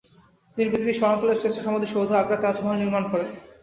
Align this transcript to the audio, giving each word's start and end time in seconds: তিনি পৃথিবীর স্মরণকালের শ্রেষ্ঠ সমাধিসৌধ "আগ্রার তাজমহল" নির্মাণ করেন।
তিনি 0.57 0.67
পৃথিবীর 0.69 0.97
স্মরণকালের 0.97 1.39
শ্রেষ্ঠ 1.39 1.57
সমাধিসৌধ 1.61 2.09
"আগ্রার 2.13 2.41
তাজমহল" 2.43 2.77
নির্মাণ 2.79 3.03
করেন। 3.11 3.29